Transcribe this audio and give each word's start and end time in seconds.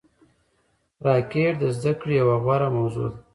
راکټ 1.05 1.53
د 1.61 1.63
زده 1.77 1.93
کړې 1.99 2.13
یوه 2.21 2.35
غوره 2.43 2.67
موضوع 2.77 3.07
ده 3.13 3.19